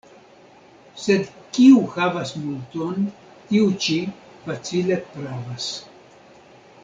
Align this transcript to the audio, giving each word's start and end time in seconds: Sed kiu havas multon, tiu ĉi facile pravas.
Sed 1.01 1.27
kiu 1.57 1.83
havas 1.97 2.31
multon, 2.45 3.05
tiu 3.51 3.69
ĉi 3.85 3.99
facile 4.47 4.99
pravas. 5.11 5.71